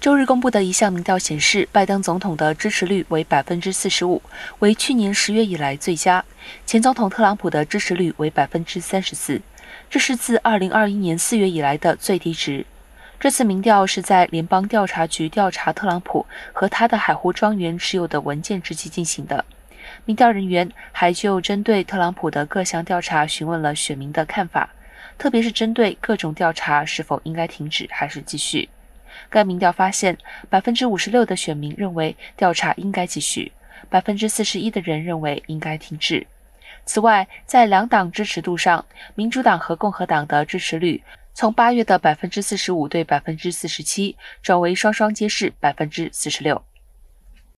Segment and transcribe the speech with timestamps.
[0.00, 4.22] 周日公布的一项民调显示，拜登总统的支持率为百分之四十五，
[4.60, 6.24] 为去年十月以来最佳。
[6.64, 9.42] 前总统特朗普的支持率为百分之三十四，
[9.90, 12.64] 这是自二零二一年四月以来的最低值。
[13.18, 16.24] 这次民调是在联邦调查局调查特朗普
[16.54, 19.44] 和他的海湖庄园持有的文件之际进行的。
[20.06, 24.70] 民调人员还就针对特朗普的各项调查询问了选民的看法，
[25.18, 28.70] 特别是针对各种调查是否应该停止还是继续。
[29.28, 30.16] 该民调发现，
[30.48, 33.52] 百分之五十六的选民认为调查应该继续，
[33.88, 36.26] 百分之四十一的人认为应该停止。
[36.84, 38.84] 此外，在两党支持度上，
[39.14, 41.02] 民主党和共和党的支持率
[41.34, 46.62] 从八月的百分之四十五对百分之四十七，转为双双皆是百分之四十六。